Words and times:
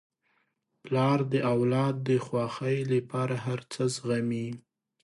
پلار 0.83 1.19
د 1.31 1.33
اولاد 1.53 1.95
د 2.07 2.09
خوښۍ 2.25 2.79
لپاره 2.93 3.35
هر 3.45 3.59
څه 3.73 3.81
زغمي. 3.95 4.47